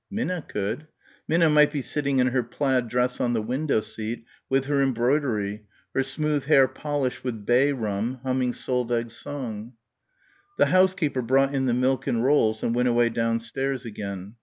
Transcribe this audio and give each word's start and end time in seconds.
Minna 0.09 0.41
could. 0.41 0.87
Minna 1.27 1.47
might 1.47 1.69
be 1.71 1.83
sitting 1.83 2.17
in 2.17 2.25
her 2.25 2.41
plaid 2.41 2.87
dress 2.89 3.19
on 3.19 3.33
the 3.33 3.41
window 3.43 3.81
seat 3.81 4.25
with 4.49 4.65
her 4.65 4.81
embroidery, 4.81 5.67
her 5.93 6.01
smooth 6.01 6.45
hair 6.45 6.67
polished 6.67 7.23
with 7.23 7.45
bay 7.45 7.71
rum 7.71 8.19
humming 8.23 8.51
Solveig's 8.53 9.15
song. 9.15 9.73
The 10.57 10.65
housekeeper 10.73 11.21
brought 11.21 11.53
in 11.53 11.67
the 11.67 11.73
milk 11.75 12.07
and 12.07 12.23
rolls 12.23 12.63
and 12.63 12.73
went 12.73 12.87
away 12.87 13.09
downstairs 13.09 13.85
again. 13.85 14.37